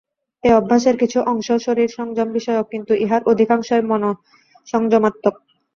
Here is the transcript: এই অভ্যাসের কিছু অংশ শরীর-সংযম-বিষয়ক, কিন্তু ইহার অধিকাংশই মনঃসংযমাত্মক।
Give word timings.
এই 0.43 0.53
অভ্যাসের 0.53 0.95
কিছু 0.97 1.17
অংশ 1.25 1.47
শরীর-সংযম-বিষয়ক, 1.65 2.65
কিন্তু 2.71 2.91
ইহার 2.95 3.21
অধিকাংশই 3.25 3.83
মনঃসংযমাত্মক। 3.91 5.35